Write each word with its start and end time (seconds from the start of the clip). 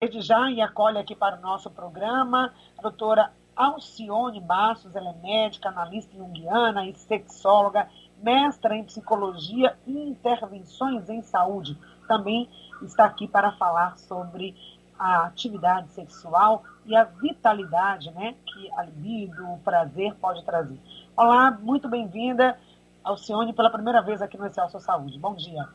Desde 0.00 0.20
já, 0.20 0.48
e 0.48 0.60
acolhe 0.60 0.96
aqui 0.96 1.16
para 1.16 1.36
o 1.36 1.40
nosso 1.40 1.68
programa 1.68 2.54
a 2.78 2.82
doutora 2.82 3.32
Alcione 3.56 4.40
Bastos, 4.40 4.94
ela 4.94 5.10
é 5.10 5.14
médica, 5.14 5.70
analista 5.70 6.16
junguiana 6.16 6.86
e 6.86 6.94
sexóloga, 6.94 7.88
mestra 8.22 8.76
em 8.76 8.84
psicologia 8.84 9.76
e 9.84 10.08
intervenções 10.08 11.08
em 11.08 11.20
saúde. 11.22 11.76
Também 12.06 12.48
está 12.80 13.06
aqui 13.06 13.26
para 13.26 13.50
falar 13.56 13.98
sobre 13.98 14.54
a 14.96 15.26
atividade 15.26 15.90
sexual 15.90 16.62
e 16.86 16.94
a 16.94 17.02
vitalidade 17.02 18.12
né, 18.12 18.36
que 18.46 18.70
a 18.74 18.84
libido, 18.84 19.52
o 19.52 19.58
prazer 19.58 20.14
pode 20.20 20.44
trazer. 20.44 20.78
Olá, 21.16 21.50
muito 21.50 21.88
bem-vinda, 21.88 22.56
Alcione, 23.02 23.52
pela 23.52 23.68
primeira 23.68 24.00
vez 24.00 24.22
aqui 24.22 24.38
no 24.38 24.46
Excelso 24.46 24.78
Saúde. 24.78 25.18
Bom 25.18 25.34
dia. 25.34 25.68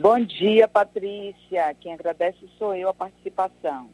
Bom 0.00 0.20
dia, 0.20 0.68
Patrícia. 0.68 1.74
Quem 1.80 1.92
agradece 1.92 2.48
sou 2.56 2.72
eu 2.72 2.88
a 2.88 2.94
participação. 2.94 3.90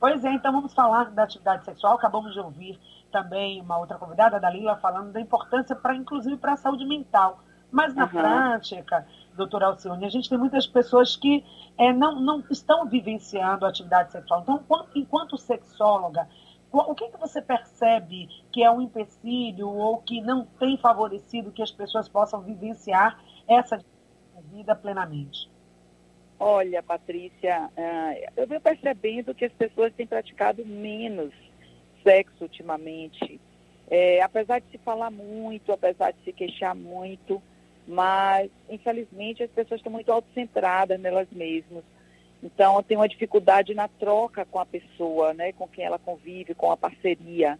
Pois 0.00 0.24
é, 0.24 0.32
então 0.32 0.50
vamos 0.50 0.72
falar 0.72 1.10
da 1.10 1.24
atividade 1.24 1.66
sexual. 1.66 1.96
Acabamos 1.96 2.32
de 2.32 2.40
ouvir 2.40 2.80
também 3.12 3.60
uma 3.60 3.76
outra 3.76 3.98
convidada, 3.98 4.36
a 4.36 4.38
Dalila, 4.38 4.76
falando 4.76 5.12
da 5.12 5.20
importância 5.20 5.76
para, 5.76 5.94
inclusive, 5.94 6.38
para 6.38 6.54
a 6.54 6.56
saúde 6.56 6.86
mental. 6.86 7.40
Mas 7.70 7.94
na 7.94 8.04
uhum. 8.04 8.10
prática, 8.10 9.06
doutora 9.36 9.66
Alcione, 9.66 10.06
a 10.06 10.08
gente 10.08 10.30
tem 10.30 10.38
muitas 10.38 10.66
pessoas 10.66 11.14
que 11.14 11.44
é, 11.76 11.92
não, 11.92 12.18
não 12.18 12.42
estão 12.50 12.86
vivenciando 12.86 13.66
a 13.66 13.68
atividade 13.68 14.10
sexual. 14.12 14.40
Então, 14.40 14.64
enquanto 14.94 15.36
sexóloga, 15.36 16.26
o 16.72 16.94
que, 16.94 17.06
que 17.10 17.18
você 17.18 17.42
percebe 17.42 18.30
que 18.50 18.62
é 18.62 18.70
um 18.70 18.80
empecilho 18.80 19.68
ou 19.68 19.98
que 19.98 20.22
não 20.22 20.46
tem 20.58 20.78
favorecido 20.78 21.52
que 21.52 21.62
as 21.62 21.70
pessoas 21.70 22.08
possam 22.08 22.40
vivenciar 22.40 23.18
essa 23.46 23.78
vida 24.52 24.74
plenamente? 24.74 25.48
Olha, 26.40 26.82
Patrícia, 26.82 27.68
uh, 27.76 28.30
eu 28.36 28.46
venho 28.46 28.60
percebendo 28.60 29.34
que 29.34 29.44
as 29.44 29.52
pessoas 29.52 29.92
têm 29.94 30.06
praticado 30.06 30.64
menos 30.64 31.32
sexo 32.02 32.44
ultimamente. 32.44 33.40
É, 33.90 34.20
apesar 34.22 34.60
de 34.60 34.70
se 34.70 34.78
falar 34.78 35.10
muito, 35.10 35.72
apesar 35.72 36.12
de 36.12 36.22
se 36.22 36.32
queixar 36.32 36.74
muito, 36.74 37.42
mas 37.86 38.50
infelizmente 38.68 39.42
as 39.42 39.50
pessoas 39.50 39.80
estão 39.80 39.90
muito 39.90 40.12
autocentradas 40.12 41.00
nelas 41.00 41.26
mesmas. 41.32 41.82
Então 42.42 42.82
tem 42.82 42.96
uma 42.96 43.08
dificuldade 43.08 43.74
na 43.74 43.88
troca 43.88 44.44
com 44.44 44.60
a 44.60 44.66
pessoa, 44.66 45.34
né, 45.34 45.52
com 45.52 45.66
quem 45.66 45.84
ela 45.84 45.98
convive, 45.98 46.54
com 46.54 46.70
a 46.70 46.76
parceria. 46.76 47.58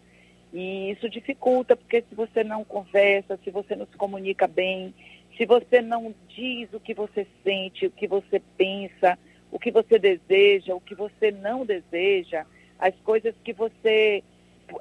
E 0.53 0.91
isso 0.91 1.09
dificulta, 1.09 1.77
porque 1.77 2.03
se 2.03 2.15
você 2.15 2.45
não 2.45 2.65
conversa, 2.65 3.39
se 3.43 3.51
você 3.51 3.75
não 3.75 3.87
se 3.87 3.97
comunica 3.97 4.47
bem, 4.47 4.95
se 5.39 5.47
você 5.47 5.81
não 5.81 6.13
diz 6.29 6.69
o 6.75 6.81
que 6.81 6.93
você 6.93 7.25
sente, 7.45 7.87
o 7.87 7.91
que 7.93 8.09
você 8.09 8.43
pensa, 8.57 9.17
o 9.53 9.59
que 9.59 9.71
você 9.71 9.97
deseja, 9.97 10.75
o 10.75 10.81
que 10.81 10.97
você 10.97 11.31
não 11.31 11.65
deseja, 11.65 12.45
as 12.77 12.95
coisas 12.97 13.33
que 13.45 13.53
você, 13.53 14.25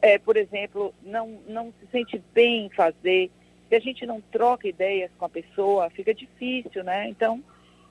é, 0.01 0.17
por 0.17 0.35
exemplo, 0.35 0.93
não, 1.03 1.39
não 1.47 1.71
se 1.79 1.85
sente 1.91 2.21
bem 2.33 2.65
em 2.65 2.69
fazer, 2.71 3.29
se 3.69 3.75
a 3.75 3.79
gente 3.79 4.03
não 4.05 4.19
troca 4.19 4.67
ideias 4.67 5.11
com 5.19 5.25
a 5.25 5.29
pessoa, 5.29 5.91
fica 5.91 6.11
difícil, 6.11 6.83
né? 6.83 7.07
Então, 7.07 7.43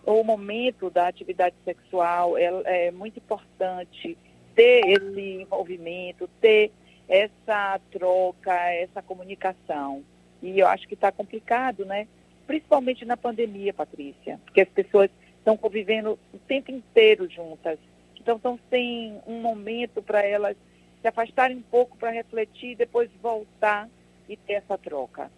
o 0.05 0.25
momento 0.25 0.91
da 0.91 1.06
atividade 1.06 1.55
sexual 1.64 2.37
é, 2.37 2.50
é 2.64 2.91
muito 2.91 3.19
importante 3.19 4.19
ter 4.56 4.81
esse 4.87 5.42
envolvimento, 5.42 6.28
ter 6.41 6.72
essa 7.09 7.81
troca, 7.92 8.53
essa 8.72 9.03
comunicação. 9.03 10.03
E 10.42 10.59
eu 10.59 10.67
acho 10.67 10.89
que 10.89 10.94
está 10.94 11.12
complicado, 11.12 11.84
né? 11.84 12.09
Principalmente 12.47 13.05
na 13.05 13.17
pandemia, 13.17 13.75
Patrícia, 13.75 14.41
porque 14.45 14.61
as 14.61 14.69
pessoas 14.69 15.11
estão 15.39 15.57
convivendo 15.57 16.19
o 16.33 16.39
tempo 16.39 16.71
inteiro 16.71 17.29
juntas. 17.29 17.79
Então, 18.21 18.37
estão 18.37 18.59
sem 18.71 19.21
um 19.27 19.41
momento 19.41 20.03
para 20.03 20.25
elas 20.25 20.57
se 21.01 21.09
afastarem 21.09 21.59
um 21.59 21.63
pouco 21.63 21.97
para 21.97 22.11
refletir 22.11 22.77
depois 22.77 23.11
voltar 23.23 23.89
e 24.29 24.37
ter 24.37 24.55
essa 24.55 24.77
troca. 24.77 25.31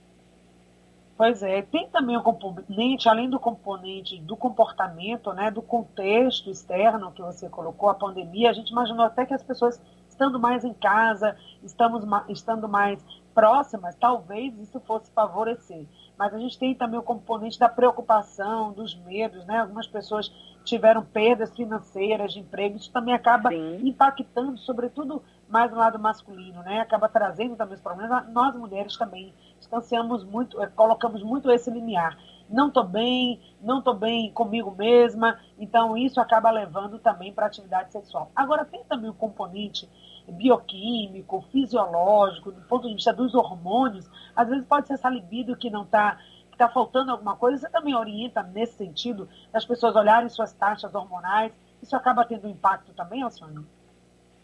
Pois 1.17 1.43
é, 1.43 1.63
tem 1.63 1.89
também 1.89 2.17
o 2.17 2.23
componente, 2.23 3.09
além 3.09 3.29
do 3.29 3.41
componente 3.41 4.19
do 4.21 4.37
comportamento, 4.37 5.33
né, 5.33 5.51
do 5.51 5.61
contexto 5.61 6.49
externo 6.49 7.11
que 7.11 7.21
você 7.21 7.49
colocou, 7.49 7.91
a 7.91 7.95
pandemia, 7.95 8.51
a 8.51 8.53
gente 8.53 8.71
imaginou 8.71 9.05
até 9.05 9.27
que 9.27 9.35
as 9.35 9.43
pessoas 9.43 9.81
estando 10.09 10.39
mais 10.39 10.65
em 10.65 10.73
casa, 10.73 11.37
estamos, 11.63 12.05
estando 12.29 12.69
mais 12.69 13.05
próximas, 13.39 13.95
talvez 13.95 14.59
isso 14.59 14.81
fosse 14.81 15.13
favorecer 15.13 15.87
mas 16.19 16.35
a 16.35 16.39
gente 16.39 16.59
tem 16.59 16.75
também 16.75 16.99
o 16.99 17.03
componente 17.03 17.59
da 17.61 17.69
preocupação, 17.69 18.73
dos 18.73 18.93
medos, 18.93 19.47
né? 19.47 19.61
Algumas 19.61 19.87
pessoas 19.87 20.29
tiveram 20.65 21.05
perdas 21.05 21.55
financeiras 21.55 22.33
de 22.33 22.41
emprego, 22.41 22.77
isso 22.77 22.91
também 22.93 23.15
acaba 23.15 23.51
Sim. 23.51 23.87
impactando, 23.87 24.59
sobretudo 24.59 25.23
mais 25.49 25.71
no 25.71 25.79
lado 25.79 25.97
masculino, 25.99 26.61
né? 26.65 26.81
Acaba 26.81 27.09
trazendo 27.09 27.55
também 27.55 27.77
os 27.77 27.81
problemas. 27.81 28.29
Nós 28.31 28.55
mulheres 28.57 28.97
também 28.97 29.33
distanciamos 29.59 30.25
muito, 30.25 30.61
eh, 30.61 30.67
colocamos 30.75 31.23
muito 31.23 31.51
esse 31.53 31.71
limiar. 31.71 32.19
Não 32.51 32.67
estou 32.67 32.85
bem, 32.85 33.41
não 33.63 33.79
estou 33.79 33.95
bem 33.95 34.33
comigo 34.33 34.73
mesma, 34.73 35.39
então 35.57 35.97
isso 35.97 36.21
acaba 36.21 36.51
levando 36.51 36.99
também 36.99 37.33
para 37.33 37.45
a 37.45 37.49
atividade 37.49 37.93
sexual. 37.93 38.33
Agora 38.35 38.65
tem 38.65 38.83
também 38.85 39.09
o 39.09 39.15
componente 39.15 39.89
bioquímico, 40.33 41.45
fisiológico, 41.51 42.53
do 42.53 42.61
ponto 42.63 42.89
de 42.89 42.95
vista 42.95 43.13
dos 43.13 43.35
hormônios, 43.35 44.09
às 44.35 44.49
vezes 44.49 44.67
pode 44.67 44.87
ser 44.87 44.95
essa 44.95 45.09
libido 45.09 45.57
que 45.57 45.71
não 45.71 45.83
está 45.83 46.19
está 46.59 46.69
faltando 46.69 47.13
alguma 47.13 47.37
coisa, 47.37 47.59
você 47.59 47.71
também 47.71 47.95
orienta 47.95 48.43
nesse 48.43 48.75
sentido, 48.75 49.29
das 49.53 49.65
pessoas 49.65 49.95
olharem 49.95 50.29
suas 50.29 50.53
taxas 50.53 50.93
hormonais, 50.93 51.53
isso 51.81 51.95
acaba 51.95 52.25
tendo 52.25 52.49
impacto 52.49 52.93
também, 52.95 53.23
Alcione? 53.23 53.65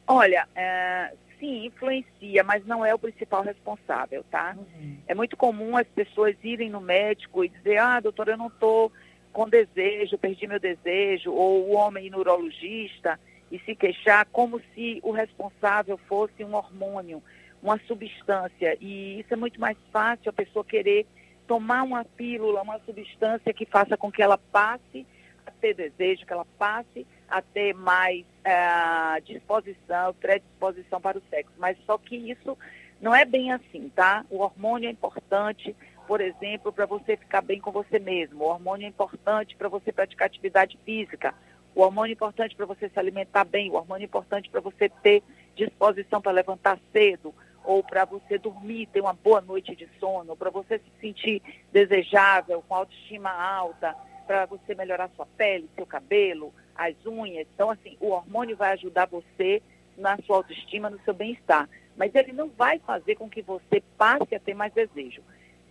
Olha, 0.07 0.47
é, 0.55 1.13
sim, 1.41 1.67
influencia, 1.67 2.45
mas 2.45 2.65
não 2.65 2.85
é 2.85 2.95
o 2.95 2.99
principal 2.99 3.43
responsável, 3.43 4.25
tá? 4.31 4.55
Uhum. 4.57 4.99
É 5.09 5.15
muito 5.15 5.37
comum 5.37 5.77
as 5.77 5.89
pessoas 5.89 6.37
irem 6.45 6.71
no 6.71 6.81
médico 6.81 7.45
e 7.45 7.49
dizer, 7.49 7.79
ah, 7.79 7.99
doutora, 7.99 8.33
eu 8.33 8.39
não 8.39 8.47
estou 8.47 8.93
com 9.33 9.49
desejo, 9.49 10.17
perdi 10.17 10.47
meu 10.47 10.61
desejo, 10.61 11.33
ou 11.33 11.69
o 11.69 11.75
homem 11.75 12.09
neurologista, 12.09 13.19
e 13.55 13.61
se 13.61 13.77
queixar 13.77 14.27
como 14.33 14.61
se 14.75 14.99
o 15.05 15.13
responsável 15.13 15.97
fosse 16.09 16.43
um 16.43 16.57
hormônio, 16.57 17.23
uma 17.63 17.79
substância. 17.87 18.77
E 18.81 19.21
isso 19.21 19.33
é 19.33 19.37
muito 19.37 19.61
mais 19.61 19.79
fácil 19.93 20.29
a 20.31 20.33
pessoa 20.33 20.65
querer 20.65 21.07
tomar 21.47 21.85
uma 21.85 22.05
pílula, 22.05 22.63
uma 22.63 22.81
substância 22.81 23.55
que 23.55 23.65
faça 23.65 23.97
com 23.97 24.11
que 24.11 24.21
ela 24.21 24.37
passe 24.37 25.07
a 25.47 25.53
ter 25.53 25.73
desejo, 25.73 26.27
que 26.27 26.33
ela 26.33 26.45
passe 26.59 27.07
a 27.29 27.41
ter 27.41 27.73
mais 27.75 28.25
uh, 28.25 29.21
disposição, 29.23 30.13
predisposição 30.15 31.01
para 31.01 31.19
o 31.19 31.23
sexo. 31.31 31.53
Mas 31.57 31.79
só 31.87 31.97
que 31.97 32.17
isso 32.17 32.59
não 33.01 33.15
é 33.15 33.25
bem 33.25 33.53
assim, 33.53 33.89
tá? 33.95 34.27
O 34.31 34.39
hormônio 34.41 34.89
é 34.89 34.91
importante, 34.91 35.77
por 36.09 36.21
exemplo, 36.21 36.73
para 36.73 36.87
você 36.87 37.17
ficar 37.17 37.41
bem 37.41 37.61
com 37.61 37.71
você 37.71 38.01
mesmo. 38.01 38.43
O 38.43 38.49
hormônio 38.49 38.87
é 38.87 38.89
importante 38.89 39.55
para 39.55 39.69
você 39.69 39.93
praticar 39.93 40.27
atividade 40.27 40.77
física 40.85 41.33
o 41.75 41.83
hormônio 41.83 42.13
importante 42.13 42.55
para 42.55 42.67
você 42.67 42.89
se 42.89 42.99
alimentar 42.99 43.45
bem, 43.45 43.71
o 43.71 43.75
hormônio 43.75 44.05
importante 44.05 44.49
para 44.49 44.61
você 44.61 44.89
ter 44.89 45.23
disposição 45.57 46.21
para 46.21 46.33
levantar 46.33 46.79
cedo, 46.93 47.35
ou 47.65 47.83
para 47.83 48.05
você 48.05 48.39
dormir, 48.39 48.87
ter 48.87 49.01
uma 49.01 49.15
boa 49.15 49.41
noite 49.41 49.75
de 49.75 49.89
sono, 49.99 50.37
para 50.37 50.51
você 50.51 50.79
se 50.79 51.01
sentir 51.01 51.43
desejável, 51.73 52.63
com 52.69 52.75
autoestima 52.75 53.31
alta, 53.31 53.97
para 54.27 54.47
você 54.47 54.75
melhorar 54.75 55.11
sua 55.17 55.27
pele, 55.27 55.69
seu 55.75 55.87
cabelo, 55.87 56.53
as 56.75 56.95
unhas. 57.07 57.47
Então, 57.55 57.71
assim, 57.71 57.97
o 58.01 58.11
hormônio 58.11 58.57
vai 58.57 58.73
ajudar 58.73 59.07
você 59.07 59.63
na 59.97 60.19
sua 60.19 60.37
autoestima, 60.37 60.91
no 60.91 61.01
seu 61.01 61.15
bem-estar. 61.15 61.69
Mas 61.97 62.15
ele 62.15 62.33
não 62.33 62.49
vai 62.49 62.79
fazer 62.81 63.15
com 63.15 63.31
que 63.31 63.41
você 63.41 63.83
passe 63.97 64.35
a 64.35 64.41
ter 64.41 64.55
mais 64.55 64.73
desejo. 64.73 65.23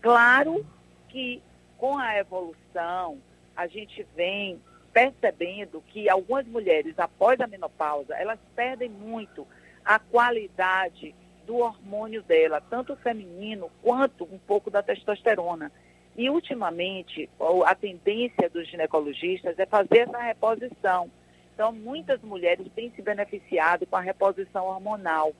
Claro 0.02 0.66
que 1.10 1.42
com 1.78 1.98
a 1.98 2.18
evolução, 2.18 3.20
a 3.56 3.68
gente 3.68 4.06
vem 4.16 4.60
percebendo 4.94 5.84
que 5.88 6.08
algumas 6.08 6.46
mulheres, 6.46 6.98
após 6.98 7.42
a 7.42 7.48
menopausa, 7.48 8.16
elas 8.16 8.40
perdem 8.56 8.90
muito 8.90 9.48
a 9.84 9.98
qualidade 9.98 11.16
do 11.46 11.58
hormônio 11.58 12.22
dela, 12.24 12.62
tanto 12.62 12.96
feminino 12.98 13.70
quanto 13.82 14.24
um 14.24 14.38
pouco 14.38 14.70
da 14.70 14.84
testosterona. 14.84 15.72
E, 16.16 16.30
ultimamente, 16.30 17.28
a 17.66 17.74
tendência 17.74 18.48
dos 18.50 18.70
ginecologistas 18.70 19.58
é 19.58 19.66
fazer 19.66 20.08
essa 20.08 20.20
reposição. 20.20 21.10
Então, 21.54 21.72
muitas 21.72 22.22
mulheres 22.22 22.68
têm 22.76 22.92
se 22.92 23.02
beneficiado 23.02 23.86
com 23.88 23.96
a 23.96 24.02
reposição 24.02 24.66
hormonal. 24.68 25.34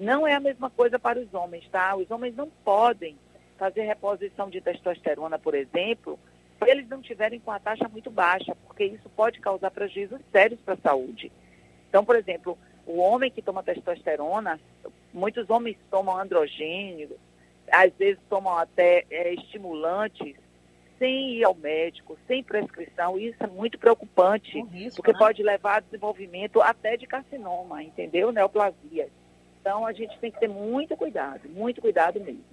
Não 0.00 0.26
é 0.26 0.34
a 0.34 0.40
mesma 0.40 0.70
coisa 0.70 0.98
para 0.98 1.18
os 1.18 1.32
homens, 1.34 1.68
tá? 1.68 1.94
Os 1.94 2.10
homens 2.10 2.34
não 2.34 2.50
podem 2.64 3.16
fazer 3.58 3.82
reposição 3.82 4.50
de 4.50 4.60
testosterona, 4.60 5.38
por 5.38 5.54
exemplo, 5.54 6.18
se 6.58 6.70
eles 6.70 6.88
não 6.88 7.00
tiverem 7.00 7.40
com 7.40 7.50
a 7.50 7.58
taxa 7.58 7.88
muito 7.88 8.10
baixa, 8.10 8.56
porque 8.66 8.84
isso 8.84 9.08
pode 9.10 9.40
causar 9.40 9.70
prejuízos 9.70 10.20
sérios 10.32 10.60
para 10.60 10.74
a 10.74 10.78
saúde. 10.78 11.30
Então, 11.88 12.04
por 12.04 12.16
exemplo, 12.16 12.58
o 12.86 12.98
homem 12.98 13.30
que 13.30 13.42
toma 13.42 13.62
testosterona, 13.62 14.60
muitos 15.12 15.48
homens 15.50 15.76
tomam 15.90 16.16
androgênio, 16.16 17.16
às 17.70 17.92
vezes 17.94 18.20
tomam 18.28 18.56
até 18.56 19.04
é, 19.10 19.34
estimulantes, 19.34 20.36
sem 20.98 21.34
ir 21.34 21.44
ao 21.44 21.54
médico, 21.54 22.16
sem 22.26 22.42
prescrição, 22.42 23.18
isso 23.18 23.36
é 23.40 23.46
muito 23.46 23.78
preocupante, 23.78 24.62
risco, 24.72 24.96
porque 24.96 25.12
né? 25.12 25.18
pode 25.18 25.42
levar 25.42 25.76
a 25.76 25.80
desenvolvimento 25.80 26.62
até 26.62 26.96
de 26.96 27.06
carcinoma, 27.06 27.82
entendeu? 27.82 28.32
Neoplasia. 28.32 29.08
Então 29.60 29.84
a 29.84 29.92
gente 29.92 30.18
tem 30.18 30.30
que 30.30 30.40
ter 30.40 30.48
muito 30.48 30.96
cuidado, 30.96 31.48
muito 31.48 31.80
cuidado 31.80 32.18
mesmo. 32.20 32.44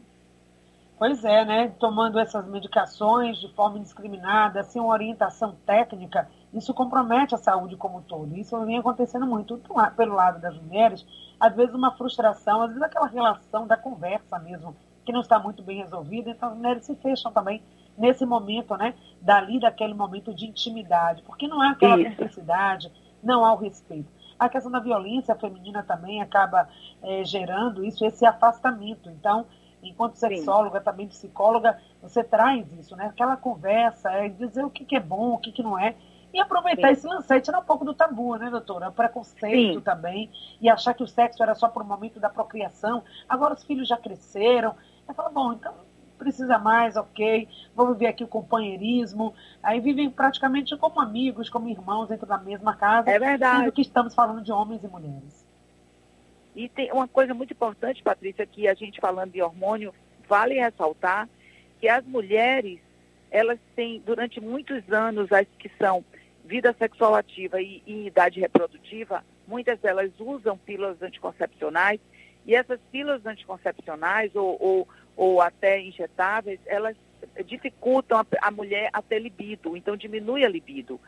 Pois 0.97 1.23
é, 1.25 1.43
né? 1.43 1.73
Tomando 1.79 2.19
essas 2.19 2.47
medicações 2.47 3.37
de 3.39 3.51
forma 3.53 3.77
indiscriminada, 3.77 4.63
sem 4.63 4.81
uma 4.81 4.93
orientação 4.93 5.55
técnica, 5.65 6.29
isso 6.53 6.73
compromete 6.73 7.33
a 7.33 7.37
saúde 7.37 7.75
como 7.75 7.97
um 7.97 8.01
todo. 8.01 8.37
Isso 8.37 8.57
vem 8.65 8.77
acontecendo 8.77 9.25
muito 9.25 9.59
pelo 9.97 10.15
lado 10.15 10.39
das 10.39 10.55
mulheres, 10.55 11.05
às 11.39 11.53
vezes 11.55 11.73
uma 11.73 11.91
frustração, 11.97 12.61
às 12.61 12.69
vezes 12.69 12.83
aquela 12.83 13.07
relação 13.07 13.65
da 13.65 13.75
conversa 13.75 14.37
mesmo, 14.39 14.75
que 15.03 15.11
não 15.11 15.21
está 15.21 15.39
muito 15.39 15.63
bem 15.63 15.81
resolvida, 15.81 16.29
então 16.29 16.49
as 16.49 16.55
mulheres 16.55 16.85
se 16.85 16.95
fecham 16.95 17.31
também 17.31 17.61
nesse 17.97 18.25
momento, 18.25 18.77
né? 18.77 18.93
Dali 19.19 19.59
daquele 19.59 19.93
momento 19.93 20.33
de 20.33 20.45
intimidade, 20.45 21.23
porque 21.23 21.47
não 21.47 21.61
há 21.61 21.71
aquela 21.71 22.01
cumplicidade, 22.03 22.91
não 23.21 23.43
há 23.43 23.53
o 23.53 23.57
respeito. 23.57 24.09
A 24.37 24.47
questão 24.47 24.71
da 24.71 24.79
violência 24.79 25.35
feminina 25.35 25.83
também 25.83 26.21
acaba 26.21 26.67
é, 27.01 27.23
gerando 27.23 27.83
isso, 27.83 28.05
esse 28.05 28.25
afastamento. 28.25 29.09
Então, 29.09 29.45
enquanto 29.83 30.15
sexóloga, 30.15 30.79
Sim. 30.79 30.85
também 30.85 31.07
psicóloga, 31.07 31.79
você 32.01 32.23
traz 32.23 32.65
isso, 32.73 32.95
né? 32.95 33.05
Aquela 33.07 33.37
conversa, 33.37 34.11
é 34.11 34.29
dizer 34.29 34.63
o 34.63 34.69
que, 34.69 34.85
que 34.85 34.95
é 34.95 34.99
bom, 34.99 35.33
o 35.33 35.37
que, 35.37 35.51
que 35.51 35.63
não 35.63 35.77
é. 35.77 35.95
E 36.33 36.39
aproveitar 36.39 36.87
Sim. 36.87 36.93
esse 36.93 37.07
lance 37.07 37.41
tirar 37.41 37.59
um 37.59 37.63
pouco 37.63 37.85
do 37.85 37.93
tabu, 37.93 38.35
né, 38.37 38.49
doutora? 38.49 38.89
O 38.89 38.91
preconceito 38.91 39.75
Sim. 39.75 39.81
também. 39.81 40.31
E 40.59 40.67
achar 40.67 40.93
que 40.95 41.03
o 41.03 41.07
sexo 41.07 41.43
era 41.43 41.53
só 41.53 41.67
para 41.67 41.83
o 41.83 41.85
momento 41.85 42.19
da 42.19 42.27
procriação. 42.27 43.03
Agora 43.29 43.53
os 43.53 43.63
filhos 43.63 43.87
já 43.87 43.97
cresceram. 43.97 44.75
Eu 45.07 45.13
falo, 45.13 45.29
bom, 45.29 45.53
então 45.53 45.71
precisa 46.17 46.57
mais, 46.57 46.95
ok. 46.95 47.47
Vamos 47.75 47.97
ver 47.97 48.07
aqui 48.07 48.23
o 48.23 48.27
companheirismo. 48.27 49.35
Aí 49.61 49.79
vivem 49.79 50.09
praticamente 50.09 50.75
como 50.75 50.99
amigos, 50.99 51.49
como 51.49 51.69
irmãos 51.69 52.07
dentro 52.07 52.25
da 52.25 52.37
mesma 52.37 52.75
casa. 52.75 53.11
É 53.11 53.19
verdade. 53.19 53.59
Sendo 53.59 53.71
que 53.71 53.81
estamos 53.81 54.15
falando 54.15 54.41
de 54.41 54.51
homens 54.51 54.83
e 54.83 54.87
mulheres. 54.87 55.42
E 56.55 56.69
tem 56.69 56.91
uma 56.91 57.07
coisa 57.07 57.33
muito 57.33 57.51
importante, 57.51 58.03
Patrícia, 58.03 58.45
que 58.45 58.67
a 58.67 58.73
gente 58.73 58.99
falando 58.99 59.31
de 59.31 59.41
hormônio, 59.41 59.93
vale 60.27 60.55
ressaltar 60.55 61.27
que 61.79 61.87
as 61.87 62.05
mulheres, 62.05 62.79
elas 63.31 63.59
têm, 63.75 64.01
durante 64.05 64.39
muitos 64.39 64.89
anos, 64.91 65.31
as 65.31 65.47
que 65.57 65.69
são 65.79 66.03
vida 66.45 66.75
sexual 66.77 67.15
ativa 67.15 67.61
e, 67.61 67.81
e 67.85 68.07
idade 68.07 68.39
reprodutiva, 68.39 69.23
muitas 69.47 69.79
delas 69.79 70.11
usam 70.19 70.57
pílulas 70.57 71.01
anticoncepcionais 71.01 71.99
e 72.45 72.55
essas 72.55 72.79
pílulas 72.91 73.25
anticoncepcionais 73.25 74.35
ou, 74.35 74.57
ou, 74.59 74.87
ou 75.15 75.41
até 75.41 75.79
injetáveis, 75.81 76.59
elas 76.65 76.95
dificultam 77.45 78.19
a, 78.19 78.25
a, 78.41 78.51
mulher 78.51 78.89
a 78.91 79.01
ter 79.01 79.19
libido, 79.19 79.77
então 79.77 79.95
diminui 79.95 80.43
a 80.43 80.49
libido. 80.49 80.99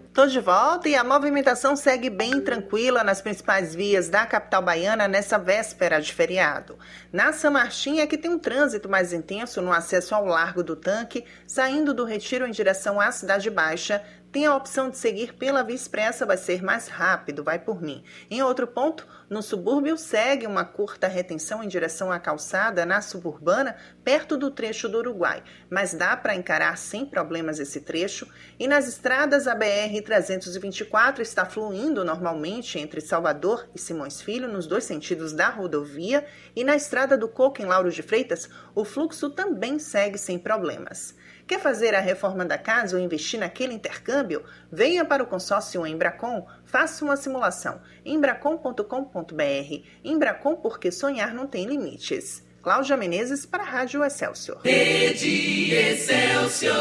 Estou 0.08 0.26
de 0.26 0.40
volta 0.40 0.88
e 0.88 0.96
a 0.96 1.04
movimentação 1.04 1.76
segue 1.76 2.10
bem 2.10 2.40
tranquila 2.40 3.04
nas 3.04 3.22
principais 3.22 3.74
vias 3.74 4.08
da 4.08 4.26
capital 4.26 4.60
baiana 4.60 5.06
nessa 5.06 5.38
véspera 5.38 6.00
de 6.00 6.12
feriado. 6.12 6.76
Na 7.12 7.32
São 7.32 7.52
Martinha, 7.52 8.06
que 8.08 8.18
tem 8.18 8.30
um 8.30 8.38
trânsito 8.38 8.88
mais 8.88 9.12
intenso 9.12 9.62
no 9.62 9.72
acesso 9.72 10.14
ao 10.14 10.26
Largo 10.26 10.64
do 10.64 10.74
Tanque, 10.74 11.24
saindo 11.46 11.94
do 11.94 12.04
Retiro 12.04 12.46
em 12.46 12.50
direção 12.50 13.00
à 13.00 13.12
Cidade 13.12 13.48
Baixa, 13.48 14.02
tem 14.32 14.46
a 14.46 14.56
opção 14.56 14.88
de 14.88 14.96
seguir 14.96 15.34
pela 15.34 15.62
Via 15.62 15.76
Expressa, 15.76 16.24
vai 16.24 16.38
ser 16.38 16.62
mais 16.62 16.88
rápido, 16.88 17.44
vai 17.44 17.58
por 17.58 17.82
mim. 17.82 18.02
Em 18.30 18.42
outro 18.42 18.66
ponto, 18.66 19.06
no 19.28 19.42
subúrbio, 19.42 19.98
segue 19.98 20.46
uma 20.46 20.64
curta 20.64 21.06
retenção 21.06 21.62
em 21.62 21.68
direção 21.68 22.10
à 22.10 22.18
calçada 22.18 22.86
na 22.86 23.02
suburbana, 23.02 23.76
perto 24.02 24.38
do 24.38 24.50
trecho 24.50 24.88
do 24.88 24.98
Uruguai, 24.98 25.42
mas 25.68 25.92
dá 25.92 26.16
para 26.16 26.34
encarar 26.34 26.78
sem 26.78 27.04
problemas 27.04 27.58
esse 27.58 27.82
trecho. 27.82 28.26
E 28.58 28.66
nas 28.66 28.88
estradas, 28.88 29.46
a 29.46 29.54
BR-324 29.54 31.20
está 31.20 31.44
fluindo 31.44 32.02
normalmente 32.02 32.78
entre 32.78 33.02
Salvador 33.02 33.68
e 33.74 33.78
Simões 33.78 34.22
Filho, 34.22 34.48
nos 34.48 34.66
dois 34.66 34.84
sentidos 34.84 35.34
da 35.34 35.50
rodovia, 35.50 36.24
e 36.56 36.64
na 36.64 36.74
estrada 36.74 37.18
do 37.18 37.28
Coco, 37.28 37.60
em 37.60 37.66
Lauro 37.66 37.90
de 37.90 38.02
Freitas, 38.02 38.48
o 38.74 38.82
fluxo 38.82 39.28
também 39.28 39.78
segue 39.78 40.16
sem 40.16 40.38
problemas. 40.38 41.14
Quer 41.46 41.60
fazer 41.60 41.94
a 41.94 42.00
reforma 42.00 42.44
da 42.44 42.56
casa 42.56 42.96
ou 42.96 43.02
investir 43.02 43.38
naquele 43.38 43.74
intercâmbio? 43.74 44.44
Venha 44.70 45.04
para 45.04 45.22
o 45.22 45.26
consórcio 45.26 45.86
Embracon, 45.86 46.46
faça 46.64 47.04
uma 47.04 47.16
simulação. 47.16 47.80
embracon.com.br. 48.04 49.86
Embracon 50.04 50.56
porque 50.56 50.90
sonhar 50.90 51.34
não 51.34 51.46
tem 51.46 51.66
limites. 51.66 52.42
Cláudia 52.62 52.96
Menezes 52.96 53.44
para 53.44 53.64
a 53.64 53.66
Rádio 53.66 54.04
Excelsior. 54.04 54.60
Rede 54.62 55.74
Excelsior. 55.74 56.76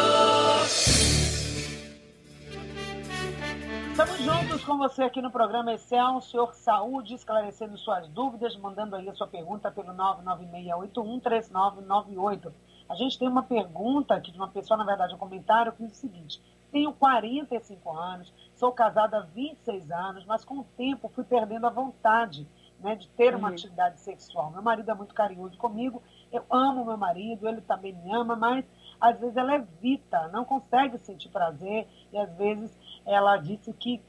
Estamos 3.89 4.20
juntos 4.20 4.63
com 4.63 4.77
você 4.77 5.03
aqui 5.03 5.22
no 5.22 5.30
programa 5.30 5.74
Excelsior 5.74 6.53
Saúde, 6.53 7.13
esclarecendo 7.13 7.77
suas 7.77 8.08
dúvidas, 8.08 8.56
mandando 8.58 8.96
aí 8.96 9.10
a 9.10 9.13
sua 9.13 9.27
pergunta 9.27 9.70
pelo 9.72 9.94
996813998. 9.94 12.53
A 12.92 12.96
gente 12.96 13.18
tem 13.18 13.26
uma 13.26 13.44
pergunta 13.44 14.14
aqui 14.14 14.34
de 14.34 14.38
uma 14.38 14.50
pessoa, 14.50 14.78
na 14.78 14.84
verdade, 14.84 15.16
um 15.16 15.18
comentário 15.18 15.72
que 15.72 15.82
diz 15.82 15.94
o 15.94 16.02
seguinte: 16.02 16.42
tenho 16.74 16.92
45 16.92 17.90
anos, 17.90 18.34
sou 18.54 18.74
casada 18.74 19.20
há 19.20 19.22
26 19.22 19.90
anos, 19.92 20.26
mas 20.26 20.44
com 20.44 20.60
o 20.60 20.66
tempo 20.76 21.08
fui 21.08 21.24
perdendo 21.24 21.66
a 21.66 21.70
vontade 21.70 22.46
né, 22.82 22.98
de 22.98 23.08
ter 23.08 23.34
uma 23.34 23.48
uhum. 23.48 23.54
atividade 23.54 23.98
sexual. 24.02 24.52
Meu 24.52 24.62
marido 24.62 24.92
é 24.92 24.94
muito 24.94 25.14
carinhoso 25.14 25.58
comigo, 25.58 26.04
eu 26.34 26.44
amo 26.50 26.84
meu 26.84 26.98
marido, 26.98 27.48
ele 27.48 27.62
também 27.62 27.94
me 27.94 28.14
ama, 28.14 28.36
mas 28.36 28.66
às 29.00 29.18
vezes 29.18 29.38
ela 29.38 29.56
evita, 29.56 30.28
não 30.28 30.44
consegue 30.44 30.98
sentir 30.98 31.30
prazer 31.30 31.88
e 32.12 32.18
às 32.18 32.36
vezes 32.36 32.78
ela 33.06 33.38
disse 33.38 33.72
que 33.72 34.02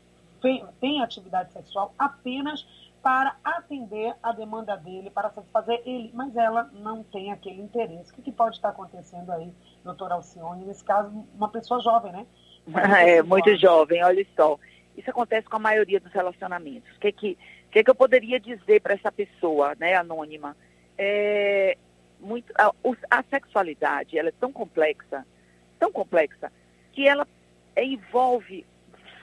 tem 0.80 1.00
atividade 1.00 1.52
sexual 1.52 1.94
apenas 1.96 2.66
para 3.02 3.36
atender 3.42 4.14
a 4.22 4.32
demanda 4.32 4.76
dele, 4.76 5.10
para 5.10 5.30
satisfazer 5.30 5.82
ele, 5.84 6.10
mas 6.14 6.36
ela 6.36 6.70
não 6.72 7.02
tem 7.02 7.32
aquele 7.32 7.60
interesse. 7.60 8.12
O 8.12 8.14
que, 8.14 8.22
que 8.22 8.32
pode 8.32 8.56
estar 8.56 8.68
acontecendo 8.68 9.32
aí, 9.32 9.52
doutora 9.82 10.14
Alcione? 10.14 10.64
Nesse 10.64 10.84
caso, 10.84 11.10
uma 11.34 11.48
pessoa 11.48 11.80
jovem, 11.80 12.12
né? 12.12 12.26
É, 13.04 13.20
muito 13.22 13.56
jovem, 13.56 14.04
olha 14.04 14.24
só. 14.36 14.56
Isso 14.96 15.10
acontece 15.10 15.48
com 15.48 15.56
a 15.56 15.58
maioria 15.58 15.98
dos 15.98 16.12
relacionamentos. 16.12 16.94
O 16.96 17.00
que, 17.00 17.10
que, 17.10 17.38
que, 17.72 17.82
que 17.82 17.90
eu 17.90 17.94
poderia 17.94 18.38
dizer 18.38 18.80
para 18.80 18.94
essa 18.94 19.10
pessoa, 19.10 19.74
né, 19.80 19.94
anônima? 19.96 20.56
É, 20.96 21.76
muito. 22.20 22.52
A, 22.56 22.72
a 23.10 23.22
sexualidade 23.24 24.16
ela 24.16 24.28
é 24.28 24.34
tão 24.38 24.52
complexa, 24.52 25.26
tão 25.80 25.90
complexa, 25.90 26.52
que 26.92 27.08
ela 27.08 27.26
envolve 27.76 28.64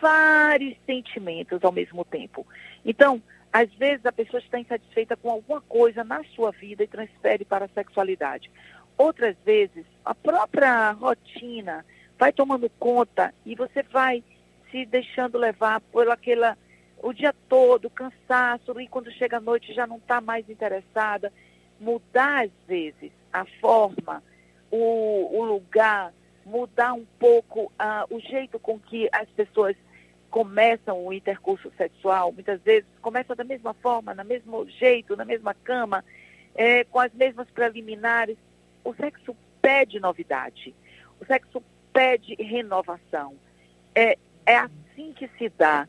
vários 0.01 0.75
sentimentos 0.86 1.63
ao 1.63 1.71
mesmo 1.71 2.03
tempo. 2.03 2.45
Então, 2.83 3.21
às 3.51 3.72
vezes 3.74 4.06
a 4.06 4.12
pessoa 4.12 4.39
está 4.39 4.60
insatisfeita 4.60 5.18
com 5.18 5.29
alguma 5.29 5.62
coisa 5.62 6.03
na 6.03 6.24
sua 6.36 6.51
vida 6.51 6.84
e 6.84 6.88
transfere 6.88 7.44
para 7.44 7.65
a 7.65 7.70
sexualidade. 7.70 8.51
Outras 8.98 9.36
vezes, 9.46 9.86
a 10.06 10.13
própria 10.13 10.91
rotina 10.91 11.86
vai 12.18 12.32
tomando 12.32 12.70
conta 12.77 13.34
e 13.46 13.56
você 13.56 13.82
vai 13.84 14.24
se 14.70 14.86
deixando 14.86 15.38
levar 15.38 15.82
por 15.82 16.08
aquela 16.10 16.58
o 17.01 17.13
dia 17.13 17.34
todo, 17.48 17.89
cansaço, 17.89 18.79
e 18.79 18.88
quando 18.88 19.10
chega 19.12 19.38
a 19.38 19.41
noite 19.41 19.74
já 19.74 19.88
não 19.88 19.98
está 19.98 20.20
mais 20.20 20.50
interessada. 20.50 21.32
Mudar, 21.79 22.44
às 22.44 22.51
vezes, 22.68 23.12
a 23.32 23.46
forma, 23.62 24.22
o, 24.70 25.39
o 25.39 25.46
lugar, 25.46 26.13
mudar 26.46 26.94
um 26.94 27.06
pouco 27.18 27.72
uh, 27.79 28.13
o 28.13 28.20
jeito 28.20 28.60
com 28.60 28.77
que 28.77 29.08
as 29.13 29.29
pessoas 29.29 29.77
começam 30.29 31.05
o 31.05 31.12
intercurso 31.12 31.71
sexual, 31.77 32.31
muitas 32.31 32.62
vezes 32.62 32.88
começam 33.01 33.36
da 33.36 33.43
mesma 33.43 33.74
forma, 33.74 34.13
no 34.13 34.24
mesmo 34.24 34.67
jeito, 34.69 35.15
na 35.15 35.25
mesma 35.25 35.53
cama, 35.53 36.03
é, 36.55 36.83
com 36.83 37.00
as 37.00 37.13
mesmas 37.13 37.50
preliminares. 37.50 38.38
O 38.83 38.93
sexo 38.93 39.36
pede 39.62 40.00
novidade, 40.00 40.74
o 41.19 41.25
sexo 41.25 41.63
pede 41.91 42.36
renovação. 42.36 43.36
É, 43.93 44.17
é 44.45 44.57
assim 44.57 45.13
que 45.13 45.27
se 45.38 45.50
dá. 45.50 45.88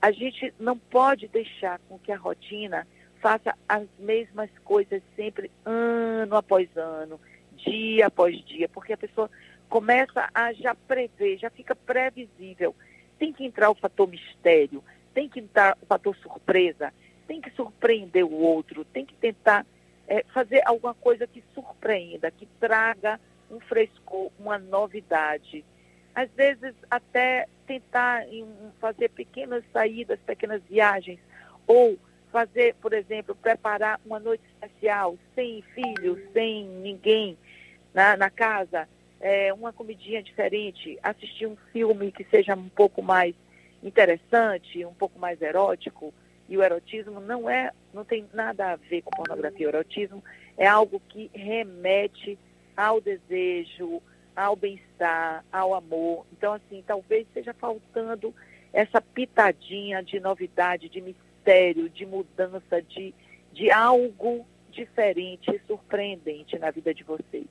A 0.00 0.10
gente 0.10 0.52
não 0.58 0.76
pode 0.76 1.28
deixar 1.28 1.78
com 1.88 1.98
que 1.98 2.10
a 2.10 2.16
rotina 2.16 2.86
faça 3.20 3.54
as 3.68 3.86
mesmas 3.98 4.50
coisas 4.64 5.00
sempre, 5.14 5.50
ano 5.64 6.34
após 6.34 6.68
ano, 6.76 7.20
dia 7.56 8.08
após 8.08 8.36
dia, 8.44 8.68
porque 8.68 8.92
a 8.92 8.98
pessoa 8.98 9.30
começa 9.68 10.28
a 10.34 10.52
já 10.52 10.74
prever, 10.74 11.38
já 11.38 11.48
fica 11.50 11.76
previsível 11.76 12.74
tem 13.22 13.32
que 13.32 13.44
entrar 13.44 13.70
o 13.70 13.74
fator 13.76 14.08
mistério, 14.08 14.82
tem 15.14 15.28
que 15.28 15.38
entrar 15.38 15.78
o 15.80 15.86
fator 15.86 16.16
surpresa, 16.16 16.92
tem 17.28 17.40
que 17.40 17.52
surpreender 17.52 18.24
o 18.24 18.34
outro, 18.34 18.84
tem 18.84 19.06
que 19.06 19.14
tentar 19.14 19.64
é, 20.08 20.24
fazer 20.34 20.60
alguma 20.66 20.92
coisa 20.92 21.24
que 21.24 21.40
surpreenda, 21.54 22.32
que 22.32 22.46
traga 22.58 23.20
um 23.48 23.60
frescor, 23.60 24.28
uma 24.40 24.58
novidade. 24.58 25.64
Às 26.12 26.28
vezes 26.32 26.74
até 26.90 27.46
tentar 27.64 28.24
fazer 28.80 29.08
pequenas 29.10 29.62
saídas, 29.72 30.18
pequenas 30.26 30.60
viagens, 30.68 31.20
ou 31.64 31.96
fazer, 32.32 32.74
por 32.82 32.92
exemplo, 32.92 33.36
preparar 33.36 34.00
uma 34.04 34.18
noite 34.18 34.42
especial, 34.48 35.16
sem 35.36 35.62
filhos, 35.76 36.18
sem 36.32 36.66
ninguém 36.66 37.38
na, 37.94 38.16
na 38.16 38.30
casa, 38.30 38.88
é, 39.22 39.52
uma 39.54 39.72
comidinha 39.72 40.20
diferente, 40.20 40.98
assistir 41.00 41.46
um 41.46 41.56
filme 41.72 42.10
que 42.10 42.24
seja 42.24 42.56
um 42.56 42.68
pouco 42.68 43.00
mais 43.00 43.36
interessante, 43.80 44.84
um 44.84 44.92
pouco 44.92 45.18
mais 45.18 45.40
erótico. 45.40 46.12
E 46.48 46.56
o 46.58 46.62
erotismo 46.62 47.20
não 47.20 47.48
é, 47.48 47.70
não 47.94 48.04
tem 48.04 48.26
nada 48.34 48.72
a 48.72 48.76
ver 48.76 49.00
com 49.02 49.10
pornografia. 49.12 49.66
O 49.68 49.70
erotismo 49.70 50.22
é 50.58 50.66
algo 50.66 51.00
que 51.08 51.30
remete 51.32 52.36
ao 52.76 53.00
desejo, 53.00 54.02
ao 54.34 54.56
bem-estar, 54.56 55.44
ao 55.52 55.72
amor. 55.72 56.26
Então, 56.32 56.54
assim, 56.54 56.82
talvez 56.84 57.24
esteja 57.28 57.54
faltando 57.54 58.34
essa 58.72 59.00
pitadinha 59.00 60.02
de 60.02 60.18
novidade, 60.18 60.88
de 60.88 61.00
mistério, 61.00 61.88
de 61.88 62.04
mudança, 62.04 62.82
de, 62.82 63.14
de 63.52 63.70
algo 63.70 64.44
diferente 64.72 65.48
e 65.54 65.60
surpreendente 65.66 66.58
na 66.58 66.72
vida 66.72 66.92
de 66.92 67.04
vocês 67.04 67.46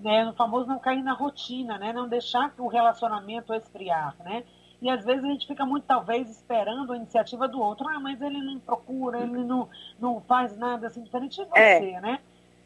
né, 0.00 0.24
no 0.24 0.34
famoso 0.34 0.66
não 0.66 0.78
cair 0.78 1.02
na 1.02 1.12
rotina, 1.12 1.78
né, 1.78 1.92
não 1.92 2.08
deixar 2.08 2.52
o 2.58 2.66
relacionamento 2.66 3.54
esfriar, 3.54 4.14
né? 4.20 4.44
E 4.80 4.90
às 4.90 5.04
vezes 5.04 5.24
a 5.24 5.28
gente 5.28 5.46
fica 5.46 5.64
muito, 5.64 5.84
talvez, 5.84 6.28
esperando 6.28 6.92
a 6.92 6.96
iniciativa 6.96 7.48
do 7.48 7.60
outro. 7.60 7.88
Ah, 7.88 7.98
mas 7.98 8.20
ele 8.20 8.42
não 8.42 8.60
procura, 8.60 9.20
ele 9.20 9.42
não, 9.42 9.68
não 9.98 10.20
faz 10.20 10.56
nada 10.56 10.86
assim 10.88 11.02
diferente 11.02 11.36
de 11.36 11.48
é. 11.58 11.78
você, 11.78 11.90
é. 11.92 12.00
né? 12.00 12.20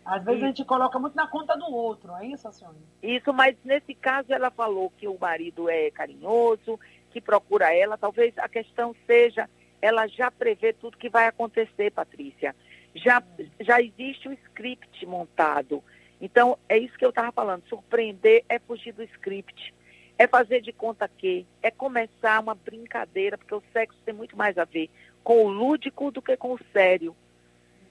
Às 0.05 0.25
vezes 0.25 0.39
isso. 0.39 0.45
a 0.45 0.49
gente 0.49 0.65
coloca 0.65 0.99
muito 0.99 1.15
na 1.15 1.29
conta 1.29 1.57
do 1.57 1.73
outro, 1.73 2.13
é 2.17 2.27
isso, 2.27 2.51
senhora? 2.53 2.77
Isso, 3.01 3.33
mas 3.33 3.57
nesse 3.65 3.95
caso 3.95 4.33
ela 4.33 4.51
falou 4.51 4.91
que 4.97 5.07
o 5.07 5.17
marido 5.19 5.69
é 5.69 5.91
carinhoso, 5.91 6.81
que 7.11 7.21
procura 7.21 7.73
ela. 7.73 7.97
Talvez 7.97 8.37
a 8.39 8.49
questão 8.49 8.95
seja 9.07 9.49
ela 9.81 10.07
já 10.07 10.31
prevê 10.31 10.73
tudo 10.73 10.99
que 10.99 11.09
vai 11.09 11.27
acontecer, 11.27 11.91
Patrícia. 11.91 12.55
Já, 12.95 13.23
já 13.61 13.81
existe 13.81 14.29
o 14.29 14.33
um 14.33 14.35
script 14.35 15.07
montado. 15.07 15.83
Então, 16.21 16.59
é 16.69 16.77
isso 16.77 16.99
que 16.99 17.05
eu 17.05 17.11
estava 17.11 17.33
falando. 17.33 17.65
Surpreender 17.69 18.45
é 18.49 18.59
fugir 18.59 18.93
do 18.93 19.03
script. 19.03 19.75
É 20.19 20.27
fazer 20.27 20.61
de 20.61 20.73
conta 20.73 21.09
que, 21.09 21.47
é 21.63 21.71
começar 21.71 22.41
uma 22.41 22.55
brincadeira, 22.55 23.39
porque 23.39 23.55
o 23.55 23.63
sexo 23.73 23.99
tem 24.05 24.13
muito 24.13 24.37
mais 24.37 24.59
a 24.59 24.65
ver 24.65 24.91
com 25.25 25.45
o 25.45 25.49
lúdico 25.49 26.11
do 26.11 26.21
que 26.21 26.37
com 26.37 26.53
o 26.53 26.61
sério. 26.73 27.17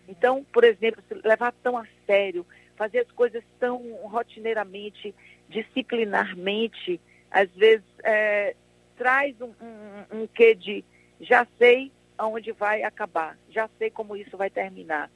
Então, 0.08 0.46
por 0.52 0.64
exemplo, 0.64 1.04
se 1.08 1.16
levar 1.28 1.54
tão 1.64 1.78
a 1.78 1.86
sério, 2.06 2.46
fazer 2.76 3.00
as 3.00 3.12
coisas 3.12 3.44
tão 3.60 3.78
rotineiramente, 4.04 5.14
disciplinarmente, 5.48 7.00
às 7.32 7.50
vezes 7.52 7.86
é, 8.04 8.56
traz 8.98 9.40
um, 9.42 9.54
um, 9.62 10.22
um 10.22 10.28
quê 10.28 10.56
de 10.56 10.84
já 11.22 11.46
sei 11.58 11.92
aonde 12.18 12.52
vai 12.52 12.84
acabar, 12.84 13.38
já 13.50 13.70
sei 13.78 13.90
como 13.90 14.16
isso 14.16 14.36
vai 14.38 14.50
terminar. 14.50 15.10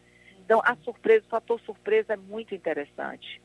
Então, 0.43 0.61
a 0.63 0.75
surpresa, 0.75 1.25
o 1.25 1.29
fator 1.29 1.59
surpresa 1.61 2.13
é 2.13 2.17
muito 2.17 2.53
interessante. 2.53 3.41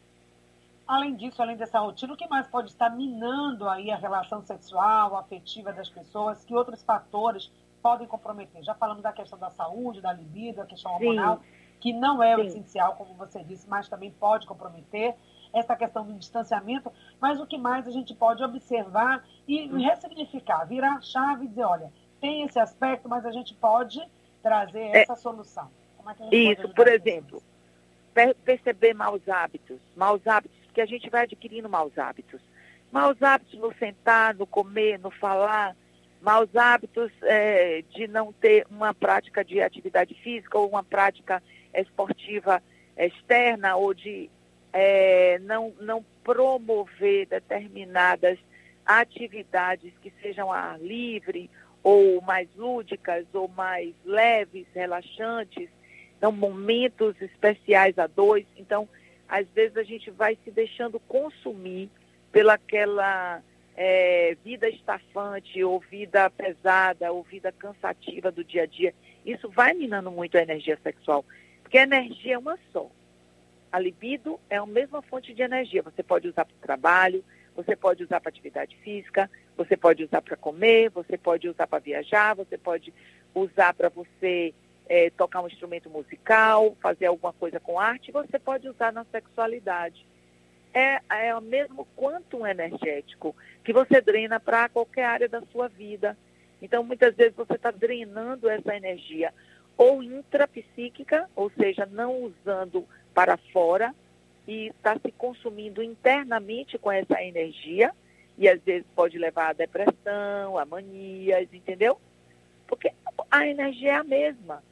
Além 0.87 1.15
disso, 1.15 1.41
além 1.41 1.57
dessa 1.57 1.79
rotina, 1.79 2.15
o 2.15 2.17
que 2.17 2.27
mais 2.29 2.47
pode 2.47 2.71
estar 2.71 2.91
minando 2.91 3.69
aí 3.69 3.91
a 3.91 3.97
relação 3.97 4.43
sexual, 4.43 5.17
afetiva 5.17 5.73
das 5.73 5.89
pessoas? 5.89 6.45
Que 6.45 6.55
outros 6.55 6.83
fatores 6.83 7.53
podem 7.83 8.07
comprometer? 8.07 8.65
Já 8.65 8.75
falamos 8.75 9.03
da 9.03 9.13
questão 9.13 9.39
da 9.39 9.51
saúde, 9.51 10.01
da 10.01 10.13
libido, 10.13 10.57
da 10.57 10.67
questão 10.67 10.93
hormonal, 10.93 11.37
Sim. 11.37 11.45
que 11.79 11.93
não 11.93 12.23
é 12.23 12.35
o 12.37 12.41
Sim. 12.41 12.47
essencial, 12.47 12.95
como 12.97 13.15
você 13.15 13.45
disse, 13.45 13.69
mas 13.69 13.89
também 13.89 14.11
pode 14.11 14.47
comprometer 14.47 15.15
essa 15.53 15.77
questão 15.77 16.05
do 16.05 16.15
distanciamento, 16.15 16.93
mas 17.21 17.41
o 17.41 17.47
que 17.47 17.59
mais 17.59 17.87
a 17.87 17.91
gente 17.91 18.15
pode 18.15 18.43
observar 18.43 19.25
e 19.47 19.69
hum. 19.69 19.77
ressignificar, 19.79 20.65
virar 20.65 20.97
a 20.97 21.01
chave 21.01 21.45
e 21.45 21.49
dizer, 21.49 21.65
olha, 21.65 21.93
tem 22.21 22.43
esse 22.43 22.59
aspecto, 22.59 23.09
mas 23.09 23.25
a 23.25 23.31
gente 23.31 23.55
pode 23.55 24.03
trazer 24.43 24.81
é. 24.81 25.03
essa 25.03 25.13
é, 25.13 25.17
solução. 25.17 25.71
Isso, 26.31 26.69
por 26.71 26.89
exemplo, 26.89 27.43
perceber 28.45 28.95
maus 28.95 29.27
hábitos, 29.29 29.79
maus 29.97 30.27
hábitos, 30.27 30.59
porque 30.67 30.81
a 30.81 30.87
gente 30.87 31.09
vai 31.11 31.23
adquirindo 31.23 31.69
maus 31.69 31.97
hábitos. 31.99 32.41
Maus 32.91 33.23
hábitos 33.23 33.59
no 33.59 33.73
sentar, 33.75 34.35
no 34.35 34.47
comer, 34.47 34.99
no 34.99 35.11
falar, 35.11 35.77
maus 36.21 36.55
hábitos 36.57 37.13
é, 37.23 37.83
de 37.91 38.09
não 38.09 38.33
ter 38.33 38.67
uma 38.71 38.95
prática 38.95 39.45
de 39.45 39.61
atividade 39.61 40.15
física 40.15 40.59
ou 40.59 40.69
uma 40.69 40.83
prática 40.83 41.43
esportiva 41.75 42.63
externa 42.97 43.77
ou 43.77 43.95
de 43.95 44.31
é, 44.73 45.39
não, 45.41 45.73
não 45.81 46.05
promover 46.25 47.27
determinadas 47.27 48.39
atividades 48.85 49.93
que 50.03 50.13
sejam 50.23 50.53
ar 50.53 50.81
livre 50.81 51.51
ou 51.83 52.21
mais 52.23 52.49
lúdicas 52.57 53.27
ou 53.33 53.49
mais 53.49 53.95
leves, 54.05 54.67
relaxantes, 54.75 55.69
então, 56.19 56.33
momentos 56.33 57.15
especiais 57.23 57.97
a 57.97 58.09
dois. 58.09 58.45
Então, 58.57 58.89
às 59.29 59.47
vezes 59.51 59.77
a 59.77 59.85
gente 59.85 60.11
vai 60.11 60.37
se 60.45 60.51
deixando 60.51 60.99
consumir 61.01 61.89
pelaquela 62.33 63.41
é, 63.77 64.37
vida 64.45 64.69
estafante, 64.69 65.63
ou 65.63 65.79
vida 65.79 66.29
pesada, 66.31 67.13
ou 67.13 67.23
vida 67.23 67.53
cansativa 67.53 68.33
do 68.33 68.43
dia 68.43 68.65
a 68.65 68.67
dia. 68.67 68.93
Isso 69.25 69.49
vai 69.49 69.73
minando 69.75 70.11
muito 70.11 70.37
a 70.37 70.43
energia 70.43 70.77
sexual, 70.83 71.25
porque 71.63 71.79
a 71.79 71.85
energia 71.85 72.35
é 72.35 72.39
uma 72.39 72.59
só. 72.73 72.91
A 73.71 73.79
libido 73.79 74.41
é 74.51 74.57
a 74.57 74.67
mesma 74.67 75.01
fonte 75.03 75.33
de 75.33 75.43
energia. 75.43 75.83
Você 75.83 76.03
pode 76.03 76.27
usar 76.27 76.45
para 76.45 76.55
o 76.55 76.61
trabalho, 76.61 77.25
você 77.55 77.77
pode 77.77 78.03
usar 78.03 78.21
para 78.21 78.31
atividade 78.31 78.77
física, 78.79 79.31
você 79.57 79.77
pode 79.77 80.03
usar 80.03 80.23
para 80.23 80.37
comer, 80.37 80.91
você 80.91 81.17
pode 81.17 81.49
usar 81.49 81.67
para 81.69 81.79
viajar, 81.79 82.35
você 82.35 82.59
pode 82.59 82.93
usar 83.35 83.75
para 83.75 83.89
você 83.89 84.53
é, 84.89 85.11
tocar 85.11 85.43
um 85.43 85.47
instrumento 85.47 85.91
musical, 85.91 86.77
fazer 86.81 87.07
alguma 87.07 87.33
coisa 87.33 87.61
com 87.61 87.79
arte, 87.79 88.11
você 88.11 88.39
pode 88.39 88.69
usar 88.69 88.93
na 88.93 89.05
sexualidade. 89.05 90.07
É, 90.73 91.01
é 91.11 91.35
o 91.35 91.41
mesmo 91.41 91.87
quanto 91.97 92.39
um 92.39 92.47
energético 92.47 93.35
que 93.65 93.73
você 93.73 94.01
drena 94.01 94.41
para 94.41 94.69
qualquer 94.69 95.05
área 95.05 95.29
da 95.29 95.43
sua 95.53 95.69
vida. 95.69 96.17
Então, 96.61 96.83
muitas 96.83 97.15
vezes 97.15 97.35
você 97.35 97.55
está 97.55 97.71
drenando 97.71 98.49
essa 98.49 98.75
energia 98.75 99.33
ou 99.77 100.03
intrapsíquica, 100.03 101.29
ou 101.37 101.51
seja, 101.51 101.87
não 101.87 102.25
usando 102.25 102.85
para 103.15 103.37
fora, 103.53 103.95
e 104.47 104.69
está 104.69 104.99
se 104.99 105.13
consumindo 105.13 105.83
internamente 105.83 106.79
com 106.79 106.91
essa 106.91 107.23
energia, 107.23 107.93
e 108.37 108.49
às 108.49 108.61
vezes 108.63 108.87
pode 108.95 109.19
levar 109.19 109.51
a 109.51 109.53
depressão, 109.53 110.59
a 110.59 110.65
manias, 110.65 111.49
entendeu? 111.53 112.01
Porque 112.67 112.93
a 113.31 113.47
energia 113.47 113.93
é 113.93 113.97
a 113.97 114.05
mesma. 114.05 114.63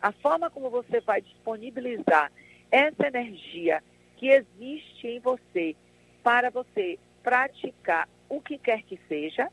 A 0.00 0.12
forma 0.12 0.50
como 0.50 0.70
você 0.70 1.00
vai 1.00 1.20
disponibilizar 1.20 2.30
essa 2.70 3.06
energia 3.06 3.82
que 4.16 4.28
existe 4.28 5.06
em 5.06 5.20
você 5.20 5.74
para 6.22 6.50
você 6.50 6.98
praticar 7.22 8.08
o 8.28 8.40
que 8.40 8.58
quer 8.58 8.82
que 8.82 8.98
seja, 9.08 9.48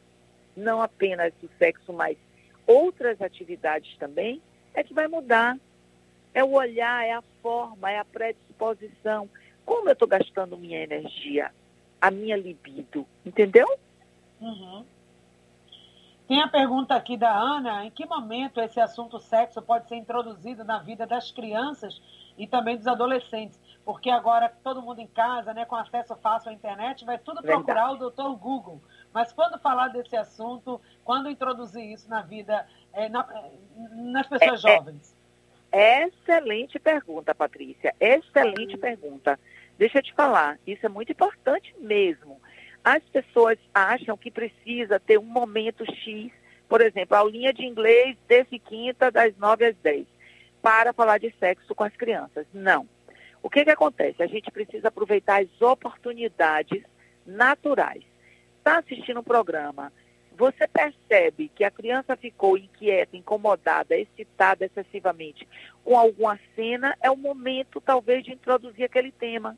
não 0.55 0.81
apenas 0.81 1.33
o 1.41 1.49
sexo, 1.57 1.93
mas 1.93 2.17
outras 2.65 3.21
atividades 3.21 3.95
também, 3.97 4.41
é 4.73 4.83
que 4.83 4.93
vai 4.93 5.07
mudar. 5.07 5.57
É 6.33 6.43
o 6.43 6.53
olhar, 6.53 7.05
é 7.05 7.11
a 7.11 7.23
forma, 7.41 7.91
é 7.91 7.99
a 7.99 8.05
predisposição. 8.05 9.29
Como 9.65 9.87
eu 9.87 9.93
estou 9.93 10.07
gastando 10.07 10.57
minha 10.57 10.81
energia, 10.81 11.51
a 12.01 12.09
minha 12.09 12.35
libido, 12.35 13.05
entendeu? 13.25 13.67
Uhum. 14.41 14.83
Tem 16.33 16.41
a 16.41 16.47
pergunta 16.47 16.95
aqui 16.95 17.15
da 17.15 17.31
Ana: 17.31 17.85
em 17.85 17.91
que 17.91 18.07
momento 18.07 18.59
esse 18.59 18.79
assunto 18.79 19.19
sexo 19.19 19.61
pode 19.61 19.87
ser 19.87 19.97
introduzido 19.97 20.63
na 20.63 20.79
vida 20.79 21.05
das 21.05 21.29
crianças 21.29 22.01
e 22.35 22.47
também 22.47 22.75
dos 22.75 22.87
adolescentes? 22.87 23.61
Porque 23.85 24.09
agora 24.09 24.51
todo 24.63 24.81
mundo 24.81 24.97
em 24.99 25.05
casa, 25.05 25.53
né, 25.53 25.63
com 25.63 25.75
acesso 25.75 26.15
fácil 26.15 26.49
à 26.49 26.53
internet, 26.53 27.05
vai 27.05 27.19
tudo 27.19 27.43
procurar 27.43 27.81
Verdade. 27.81 27.93
o 27.93 27.99
doutor 27.99 28.35
Google. 28.35 28.81
Mas 29.13 29.31
quando 29.31 29.59
falar 29.59 29.89
desse 29.89 30.17
assunto, 30.17 30.81
quando 31.05 31.29
introduzir 31.29 31.83
isso 31.83 32.09
na 32.09 32.23
vida, 32.23 32.65
é, 32.93 33.07
na, 33.09 33.27
nas 33.91 34.25
pessoas 34.25 34.65
é, 34.65 34.69
é 34.69 34.75
jovens? 34.75 35.15
É, 35.71 36.07
excelente 36.07 36.79
pergunta, 36.79 37.35
Patrícia. 37.35 37.93
Excelente 37.99 38.75
pergunta. 38.75 39.39
Deixa 39.77 39.99
eu 39.99 40.03
te 40.03 40.11
falar, 40.15 40.57
isso 40.65 40.83
é 40.83 40.89
muito 40.89 41.11
importante 41.11 41.75
mesmo. 41.77 42.41
As 42.83 43.03
pessoas 43.03 43.57
acham 43.73 44.17
que 44.17 44.29
precisa 44.29 44.99
ter 44.99 45.17
um 45.17 45.23
momento 45.23 45.85
X, 45.85 46.31
por 46.67 46.81
exemplo, 46.81 47.15
aulinha 47.15 47.53
de 47.53 47.65
inglês 47.65 48.17
desse 48.27 48.59
quinta, 48.59 49.09
das 49.09 49.35
9 49.37 49.65
às 49.65 49.75
10, 49.77 50.05
para 50.61 50.93
falar 50.93 51.17
de 51.17 51.33
sexo 51.39 51.73
com 51.73 51.83
as 51.83 51.95
crianças. 51.95 52.45
Não. 52.53 52.87
O 53.41 53.49
que, 53.49 53.63
que 53.63 53.71
acontece? 53.71 54.21
A 54.23 54.27
gente 54.27 54.51
precisa 54.51 54.87
aproveitar 54.87 55.41
as 55.41 55.61
oportunidades 55.61 56.83
naturais 57.25 58.03
está 58.63 58.77
assistindo 58.77 59.19
um 59.19 59.23
programa, 59.23 59.91
você 60.37 60.67
percebe 60.67 61.51
que 61.53 61.65
a 61.65 61.69
criança 61.69 62.15
ficou 62.15 62.57
inquieta, 62.57 63.15
incomodada, 63.15 63.95
excitada 63.95 64.65
excessivamente 64.65 65.47
com 65.83 65.97
alguma 65.97 66.39
cena, 66.55 66.97
é 67.01 67.11
o 67.11 67.17
momento, 67.17 67.81
talvez, 67.81 68.23
de 68.23 68.31
introduzir 68.31 68.85
aquele 68.85 69.11
tema. 69.11 69.55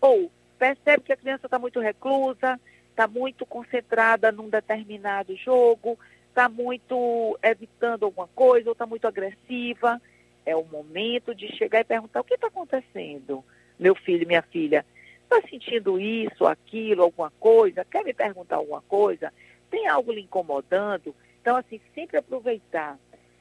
Ou 0.00 0.30
percebe 0.58 1.04
que 1.04 1.12
a 1.12 1.16
criança 1.16 1.46
está 1.46 1.58
muito 1.58 1.80
reclusa, 1.80 2.60
está 2.90 3.06
muito 3.06 3.44
concentrada 3.44 4.32
num 4.32 4.48
determinado 4.48 5.36
jogo, 5.36 5.98
está 6.28 6.48
muito 6.48 7.38
evitando 7.42 8.04
alguma 8.04 8.28
coisa, 8.28 8.68
ou 8.68 8.72
está 8.72 8.86
muito 8.86 9.06
agressiva. 9.06 10.00
É 10.44 10.54
o 10.54 10.64
momento 10.64 11.34
de 11.34 11.48
chegar 11.56 11.80
e 11.80 11.84
perguntar: 11.84 12.20
o 12.20 12.24
que 12.24 12.34
está 12.34 12.46
acontecendo, 12.48 13.44
meu 13.78 13.94
filho, 13.94 14.26
minha 14.26 14.42
filha? 14.42 14.84
Está 15.22 15.46
sentindo 15.48 16.00
isso, 16.00 16.46
aquilo, 16.46 17.02
alguma 17.02 17.32
coisa? 17.40 17.84
Quer 17.84 18.04
me 18.04 18.14
perguntar 18.14 18.56
alguma 18.56 18.80
coisa? 18.82 19.32
Tem 19.70 19.88
algo 19.88 20.12
lhe 20.12 20.20
incomodando? 20.20 21.14
Então, 21.40 21.56
assim, 21.56 21.80
sempre 21.94 22.16
aproveitar 22.16 22.96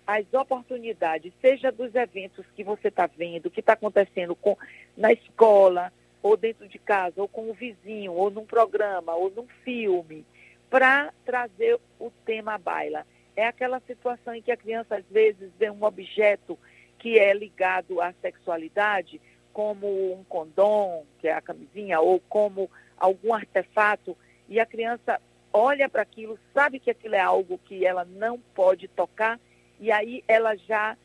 as 0.05 0.25
oportunidades, 0.33 1.33
seja 1.41 1.71
dos 1.71 1.93
eventos 1.95 2.45
que 2.55 2.63
você 2.63 2.89
está 2.89 3.07
vendo, 3.07 3.49
que 3.49 3.59
está 3.59 3.73
acontecendo 3.73 4.35
com, 4.35 4.55
na 4.95 5.11
escola, 5.11 5.91
ou 6.25 6.35
dentro 6.35 6.67
de 6.67 6.79
casa, 6.79 7.21
ou 7.21 7.27
com 7.27 7.51
o 7.51 7.53
vizinho, 7.53 8.11
ou 8.11 8.31
num 8.31 8.47
programa, 8.47 9.13
ou 9.13 9.29
num 9.29 9.45
filme, 9.63 10.25
para 10.71 11.13
trazer 11.23 11.79
o 11.99 12.09
tema 12.25 12.55
à 12.55 12.57
baila. 12.57 13.05
É 13.35 13.45
aquela 13.45 13.79
situação 13.81 14.33
em 14.33 14.41
que 14.41 14.51
a 14.51 14.57
criança, 14.57 14.95
às 14.95 15.05
vezes, 15.05 15.51
vê 15.59 15.69
um 15.69 15.83
objeto 15.83 16.57
que 16.97 17.19
é 17.19 17.31
ligado 17.31 18.01
à 18.01 18.11
sexualidade, 18.23 19.21
como 19.53 19.85
um 19.87 20.23
condom, 20.23 21.05
que 21.19 21.27
é 21.27 21.33
a 21.33 21.41
camisinha, 21.41 21.99
ou 21.99 22.19
como 22.21 22.71
algum 22.97 23.31
artefato, 23.31 24.17
e 24.49 24.59
a 24.59 24.65
criança 24.65 25.21
olha 25.53 25.87
para 25.87 26.01
aquilo, 26.01 26.39
sabe 26.55 26.79
que 26.79 26.89
aquilo 26.89 27.13
é 27.13 27.21
algo 27.21 27.59
que 27.65 27.85
ela 27.85 28.03
não 28.03 28.39
pode 28.55 28.87
tocar, 28.87 29.39
e 29.79 29.91
aí 29.91 30.23
ela 30.27 30.55
já 30.55 30.97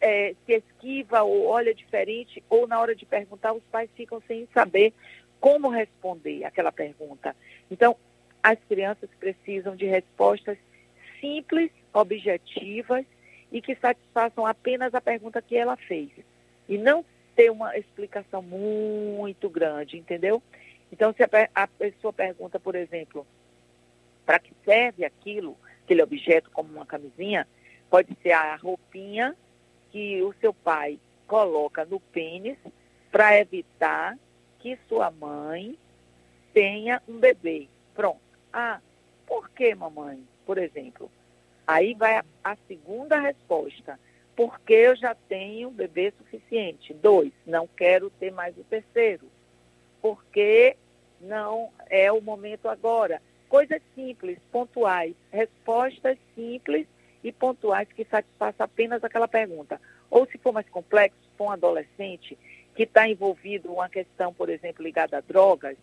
é, 0.00 0.34
se 0.44 0.52
esquiva 0.54 1.22
ou 1.22 1.46
olha 1.46 1.74
diferente, 1.74 2.42
ou 2.48 2.66
na 2.66 2.80
hora 2.80 2.94
de 2.94 3.06
perguntar, 3.06 3.52
os 3.52 3.62
pais 3.64 3.88
ficam 3.94 4.22
sem 4.26 4.46
saber 4.52 4.92
como 5.40 5.68
responder 5.68 6.44
aquela 6.44 6.72
pergunta. 6.72 7.34
Então, 7.70 7.96
as 8.42 8.58
crianças 8.68 9.08
precisam 9.18 9.74
de 9.74 9.86
respostas 9.86 10.58
simples, 11.20 11.70
objetivas 11.92 13.04
e 13.50 13.60
que 13.60 13.74
satisfaçam 13.76 14.46
apenas 14.46 14.94
a 14.94 15.00
pergunta 15.00 15.40
que 15.40 15.56
ela 15.56 15.76
fez. 15.76 16.10
E 16.68 16.76
não 16.76 17.04
ter 17.34 17.50
uma 17.50 17.76
explicação 17.76 18.42
muito 18.42 19.48
grande, 19.48 19.96
entendeu? 19.96 20.42
Então, 20.92 21.12
se 21.12 21.22
a, 21.22 21.28
a 21.54 21.66
pessoa 21.66 22.12
pergunta, 22.12 22.60
por 22.60 22.74
exemplo, 22.74 23.26
para 24.24 24.38
que 24.38 24.52
serve 24.64 25.04
aquilo, 25.04 25.56
aquele 25.82 26.02
objeto 26.02 26.50
como 26.50 26.72
uma 26.72 26.86
camisinha, 26.86 27.46
pode 27.90 28.16
ser 28.22 28.32
a 28.32 28.56
roupinha 28.56 29.36
que 29.94 30.20
o 30.24 30.34
seu 30.40 30.52
pai 30.52 30.98
coloca 31.24 31.84
no 31.84 32.00
pênis 32.00 32.58
para 33.12 33.38
evitar 33.38 34.18
que 34.58 34.76
sua 34.88 35.08
mãe 35.08 35.78
tenha 36.52 37.00
um 37.06 37.20
bebê. 37.20 37.68
Pronto. 37.94 38.18
Ah, 38.52 38.80
por 39.24 39.48
que, 39.50 39.72
mamãe? 39.72 40.20
Por 40.44 40.58
exemplo. 40.58 41.08
Aí 41.64 41.94
vai 41.94 42.16
a, 42.16 42.24
a 42.42 42.56
segunda 42.66 43.20
resposta 43.20 43.96
porque 44.34 44.72
eu 44.72 44.96
já 44.96 45.14
tenho 45.14 45.70
bebê 45.70 46.12
suficiente. 46.18 46.92
Dois, 46.92 47.30
não 47.46 47.68
quero 47.68 48.10
ter 48.10 48.32
mais 48.32 48.58
o 48.58 48.64
terceiro, 48.64 49.30
porque 50.02 50.76
não 51.20 51.70
é 51.88 52.10
o 52.10 52.20
momento 52.20 52.68
agora. 52.68 53.22
Coisas 53.48 53.80
simples, 53.94 54.40
pontuais, 54.50 55.14
respostas 55.30 56.18
simples 56.34 56.88
e 57.24 57.32
pontuais 57.32 57.88
que 57.90 58.04
satisfaçam 58.04 58.64
apenas 58.64 59.02
aquela 59.02 59.26
pergunta. 59.26 59.80
Ou 60.10 60.26
se 60.26 60.36
for 60.38 60.52
mais 60.52 60.68
complexo, 60.68 61.18
for 61.36 61.46
um 61.46 61.50
adolescente 61.50 62.38
que 62.76 62.82
está 62.82 63.08
envolvido 63.08 63.72
uma 63.72 63.88
questão, 63.88 64.32
por 64.32 64.50
exemplo, 64.50 64.84
ligada 64.84 65.16
a 65.16 65.20
drogas, 65.20 65.76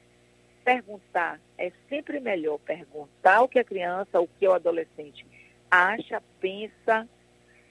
perguntar 0.63 1.39
é 1.58 1.71
sempre 1.89 2.19
melhor 2.19 2.60
perguntar 2.60 3.41
o 3.41 3.47
que 3.47 3.58
a 3.58 3.63
criança, 3.63 4.21
o 4.21 4.27
que 4.27 4.47
o 4.47 4.54
adolescente 4.54 5.25
acha, 5.69 6.21
pensa, 6.39 7.08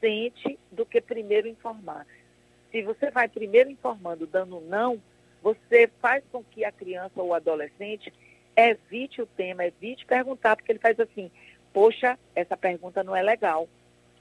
sente 0.00 0.59
do 0.72 0.85
que 0.85 1.00
primeiro 1.00 1.46
informar. 1.46 2.06
Se 2.72 2.83
você 2.83 3.11
vai 3.11 3.28
primeiro 3.28 3.70
informando, 3.70 4.26
dando 4.26 4.61
não, 4.61 5.00
você 5.42 5.88
faz 6.00 6.24
com 6.33 6.42
que 6.42 6.64
a 6.64 6.72
criança 6.72 7.20
ou 7.20 7.28
o 7.28 7.35
adolescente 7.35 8.12
evite 8.56 9.22
o 9.22 9.26
tema, 9.26 9.64
evite 9.64 10.04
perguntar, 10.06 10.56
porque 10.56 10.72
ele 10.72 10.78
faz 10.78 10.98
assim, 10.98 11.30
poxa, 11.72 12.18
essa 12.35 12.56
pergunta 12.56 13.02
não 13.02 13.14
é 13.14 13.22
legal. 13.22 13.68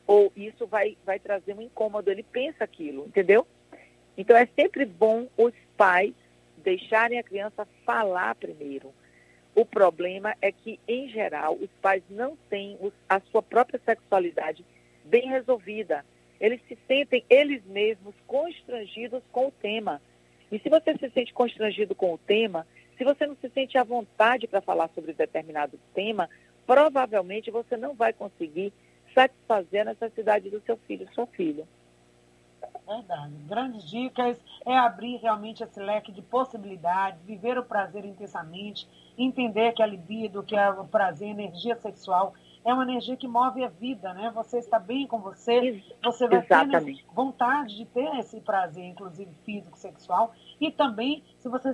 Ou 0.05 0.31
isso 0.35 0.65
vai, 0.65 0.97
vai 1.05 1.19
trazer 1.19 1.53
um 1.53 1.62
incômodo, 1.62 2.09
ele 2.09 2.23
pensa 2.23 2.63
aquilo, 2.63 3.05
entendeu? 3.05 3.45
Então 4.17 4.35
é 4.35 4.47
sempre 4.55 4.85
bom 4.85 5.27
os 5.38 5.53
pais 5.77 6.13
deixarem 6.57 7.19
a 7.19 7.23
criança 7.23 7.67
falar 7.85 8.35
primeiro. 8.35 8.93
O 9.55 9.65
problema 9.65 10.35
é 10.41 10.51
que, 10.51 10.79
em 10.88 11.09
geral, 11.09 11.55
os 11.55 11.69
pais 11.81 12.03
não 12.09 12.38
têm 12.49 12.77
a 13.07 13.19
sua 13.31 13.41
própria 13.41 13.79
sexualidade 13.83 14.65
bem 15.03 15.27
resolvida. 15.27 16.05
Eles 16.39 16.62
se 16.67 16.77
sentem 16.88 17.23
eles 17.29 17.63
mesmos 17.65 18.15
constrangidos 18.25 19.21
com 19.31 19.47
o 19.47 19.51
tema. 19.51 20.01
E 20.51 20.59
se 20.59 20.69
você 20.69 20.97
se 20.97 21.09
sente 21.09 21.33
constrangido 21.33 21.93
com 21.93 22.13
o 22.13 22.17
tema, 22.17 22.65
se 22.97 23.03
você 23.03 23.25
não 23.25 23.35
se 23.35 23.49
sente 23.49 23.77
à 23.77 23.83
vontade 23.83 24.47
para 24.47 24.62
falar 24.62 24.89
sobre 24.93 25.13
determinado 25.13 25.79
tema, 25.93 26.29
provavelmente 26.69 27.49
você 27.49 27.75
não 27.75 27.95
vai 27.95 28.13
conseguir 28.13 28.71
satisfazer 29.15 29.82
a 29.82 29.86
necessidade 29.86 30.51
do 30.51 30.62
seu 30.62 30.77
filho, 30.77 31.12
sua 31.15 31.25
filha. 31.25 31.67
Verdade. 32.88 33.34
Grandes 33.47 33.89
dicas 33.89 34.39
é 34.67 34.77
abrir 34.77 35.17
realmente 35.17 35.63
esse 35.63 35.79
leque 35.79 36.12
de 36.12 36.21
possibilidades, 36.21 37.19
viver 37.23 37.58
o 37.58 37.63
prazer 37.63 38.05
intensamente, 38.05 38.88
entender 39.17 39.71
que 39.71 39.82
a 39.82 39.86
libido, 39.88 40.43
que 40.43 40.55
é 40.55 40.69
o 40.69 40.86
prazer, 40.86 41.29
a 41.29 41.32
energia 41.32 41.75
sexual 41.75 42.36
é 42.63 42.71
uma 42.71 42.84
energia 42.84 43.17
que 43.17 43.27
move 43.27 43.63
a 43.63 43.69
vida, 43.69 44.13
né? 44.13 44.32
Você 44.36 44.60
está 44.60 44.77
bem 44.77 45.08
com 45.08 45.17
você, 45.17 45.82
você 46.03 46.27
vai 46.27 46.43
ter 46.43 47.03
vontade 47.12 47.77
de 47.77 47.86
ter 47.86 48.13
esse 48.19 48.39
prazer, 48.41 48.86
inclusive 48.86 49.32
físico, 49.43 49.75
sexual, 49.75 50.36
e 50.62 50.69
também, 50.69 51.23
se 51.39 51.49
você 51.49 51.73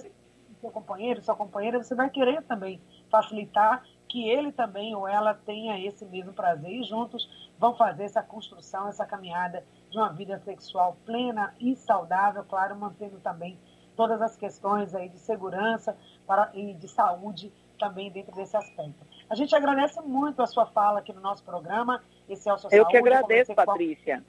seu 0.66 0.72
companheiro, 0.72 1.22
sua 1.22 1.36
companheira, 1.36 1.82
você 1.82 1.94
vai 1.94 2.10
querer 2.10 2.42
também 2.44 2.82
facilitar 3.10 3.84
que 4.08 4.30
ele 4.30 4.52
também 4.52 4.96
ou 4.96 5.08
ela 5.08 5.34
tenha 5.34 5.80
esse 5.80 6.06
mesmo 6.06 6.34
prazer 6.34 6.72
e 6.72 6.84
juntos 6.84 7.28
vão 7.58 7.76
fazer 7.76 8.04
essa 8.04 8.22
construção, 8.22 8.88
essa 8.88 9.06
caminhada 9.06 9.64
de 9.90 9.98
uma 9.98 10.10
vida 10.10 10.40
sexual 10.40 10.98
plena 11.06 11.54
e 11.60 11.76
saudável, 11.76 12.44
claro, 12.44 12.76
mantendo 12.76 13.20
também 13.20 13.58
todas 13.96 14.22
as 14.22 14.36
questões 14.36 14.94
aí 14.94 15.10
de 15.10 15.20
segurança 15.20 15.98
para, 16.28 16.52
e 16.54 16.74
de 16.74 16.88
saúde 16.88 17.52
também 17.80 18.12
dentro 18.12 18.34
desse 18.36 18.56
aspecto. 18.56 19.06
A 19.30 19.36
gente 19.36 19.56
agradece 19.56 20.02
muito 20.02 20.42
a 20.42 20.48
sua 20.48 20.66
fala 20.66 21.00
aqui 21.00 21.14
no 21.14 21.22
nosso 21.22 21.44
programa. 21.44 22.02
Esse 22.28 22.50
é 22.50 22.54
o 22.54 22.58
seu 22.58 22.70
Eu 22.72 22.86
que 22.86 22.98
agradeço, 22.98 23.54
Patrícia. 23.54 24.24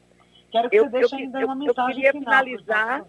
Quero 0.51 0.71
que 0.71 0.77
eu, 0.77 0.85
você 0.85 0.91
deixe 0.91 1.15
eu, 1.15 1.19
ainda 1.19 1.41
eu, 1.41 1.47
uma 1.47 1.55
mensagem 1.55 1.91
eu 1.91 1.95
queria 1.95 2.13
final 2.13 2.25
finalizar. 2.25 3.05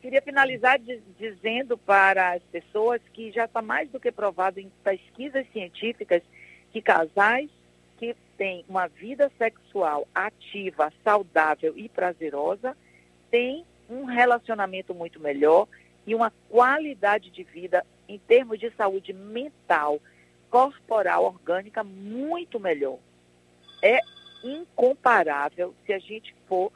Queria 0.00 0.22
finalizar 0.22 0.78
dizendo 1.18 1.76
para 1.76 2.34
as 2.34 2.42
pessoas 2.44 3.00
que 3.12 3.32
já 3.32 3.46
está 3.46 3.60
mais 3.60 3.90
do 3.90 3.98
que 3.98 4.12
provado 4.12 4.60
em 4.60 4.70
pesquisas 4.84 5.44
científicas 5.52 6.22
que 6.72 6.80
casais 6.80 7.50
que 7.98 8.14
têm 8.36 8.64
uma 8.68 8.86
vida 8.86 9.30
sexual 9.36 10.06
ativa, 10.14 10.92
saudável 11.02 11.74
e 11.76 11.88
prazerosa 11.88 12.76
têm 13.28 13.64
um 13.90 14.04
relacionamento 14.04 14.94
muito 14.94 15.18
melhor 15.18 15.66
e 16.06 16.14
uma 16.14 16.32
qualidade 16.48 17.30
de 17.30 17.42
vida 17.42 17.84
em 18.08 18.18
termos 18.18 18.60
de 18.60 18.70
saúde 18.70 19.12
mental, 19.12 20.00
corporal, 20.48 21.24
orgânica 21.24 21.82
muito 21.82 22.60
melhor. 22.60 22.98
É 23.82 23.98
incomparável 24.44 25.74
se 25.84 25.92
a 25.92 25.98
gente 25.98 26.34
for 26.48 26.72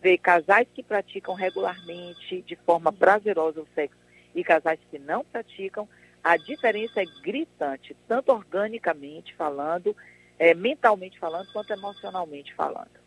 ver 0.00 0.18
casais 0.18 0.66
que 0.74 0.82
praticam 0.82 1.34
regularmente, 1.34 2.42
de 2.42 2.56
forma 2.56 2.92
prazerosa 2.92 3.60
o 3.60 3.68
sexo, 3.74 3.98
e 4.34 4.42
casais 4.42 4.78
que 4.90 4.98
não 4.98 5.24
praticam, 5.24 5.88
a 6.22 6.36
diferença 6.36 7.00
é 7.00 7.04
gritante, 7.22 7.96
tanto 8.06 8.30
organicamente 8.32 9.34
falando, 9.34 9.96
é, 10.38 10.54
mentalmente 10.54 11.18
falando, 11.18 11.50
quanto 11.52 11.72
emocionalmente 11.72 12.54
falando. 12.54 13.00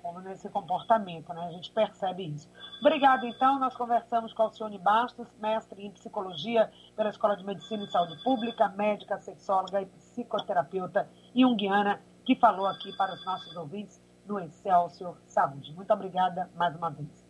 Como 0.00 0.20
nesse 0.20 0.48
comportamento, 0.50 1.32
né? 1.32 1.46
A 1.48 1.52
gente 1.52 1.72
percebe 1.72 2.26
isso. 2.26 2.48
Obrigada, 2.80 3.26
então. 3.26 3.58
Nós 3.58 3.74
conversamos 3.74 4.34
com 4.34 4.42
Alcione 4.42 4.78
Bastos, 4.78 5.26
mestre 5.40 5.84
em 5.84 5.90
psicologia 5.90 6.70
pela 6.94 7.08
Escola 7.08 7.36
de 7.36 7.44
Medicina 7.44 7.84
e 7.84 7.90
Saúde 7.90 8.22
Pública, 8.22 8.68
médica, 8.68 9.18
sexóloga 9.18 9.80
e 9.80 9.86
psicoterapeuta 9.86 11.08
junguiana, 11.34 12.02
que 12.24 12.36
falou 12.36 12.66
aqui 12.66 12.94
para 12.96 13.14
os 13.14 13.24
nossos 13.24 13.56
ouvintes 13.56 14.03
no 14.26 14.40
Excelsior 14.40 15.16
Saúde. 15.26 15.72
Muito 15.74 15.92
obrigada 15.92 16.50
mais 16.56 16.74
uma 16.76 16.90
vez. 16.90 17.24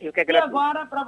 Eu 0.00 0.12
que 0.12 0.20
agradeço. 0.20 0.46
E 0.46 0.50
agora, 0.50 0.86
para 0.86 1.02